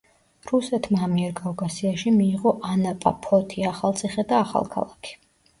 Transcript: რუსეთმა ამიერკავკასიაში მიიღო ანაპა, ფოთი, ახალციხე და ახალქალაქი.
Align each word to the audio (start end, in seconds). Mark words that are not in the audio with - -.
რუსეთმა 0.51 1.01
ამიერკავკასიაში 1.07 2.13
მიიღო 2.15 2.53
ანაპა, 2.71 3.13
ფოთი, 3.27 3.69
ახალციხე 3.73 4.29
და 4.33 4.41
ახალქალაქი. 4.47 5.17